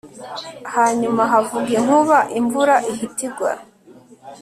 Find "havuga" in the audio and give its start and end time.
1.31-1.71